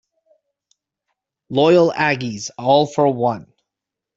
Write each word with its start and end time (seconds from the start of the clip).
Loyal 1.51 1.91
Aggies, 1.91 2.49
all 2.57 2.87
for 2.87 3.07
one. 3.13 3.53